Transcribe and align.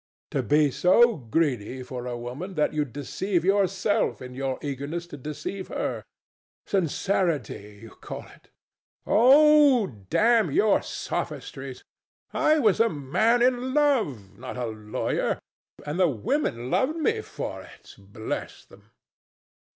To 0.31 0.41
be 0.41 0.71
so 0.71 1.15
greedy 1.17 1.83
for 1.83 2.07
a 2.07 2.17
woman 2.17 2.55
that 2.55 2.73
you 2.73 2.85
deceive 2.85 3.45
yourself 3.45 4.19
in 4.19 4.33
your 4.33 4.57
eagerness 4.63 5.05
to 5.05 5.15
deceive 5.15 5.67
her: 5.67 6.03
sincerity, 6.65 7.81
you 7.83 7.91
call 7.91 8.21
it! 8.23 8.25
THE 8.25 8.39
STATUE. 8.45 8.49
Oh, 9.05 9.87
damn 10.09 10.49
your 10.49 10.81
sophistries! 10.81 11.83
I 12.33 12.57
was 12.57 12.79
a 12.79 12.89
man 12.89 13.43
in 13.43 13.75
love, 13.75 14.39
not 14.39 14.57
a 14.57 14.65
lawyer. 14.65 15.39
And 15.85 15.99
the 15.99 16.09
women 16.09 16.71
loved 16.71 16.97
me 16.97 17.21
for 17.21 17.61
it, 17.61 17.93
bless 17.99 18.65
them! 18.65 18.89